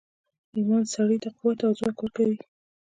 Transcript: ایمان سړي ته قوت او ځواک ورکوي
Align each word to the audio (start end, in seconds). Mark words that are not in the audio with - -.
ایمان 0.57 0.83
سړي 0.95 1.17
ته 1.23 1.29
قوت 1.37 1.59
او 1.67 1.71
ځواک 1.79 1.97
ورکوي 2.01 2.37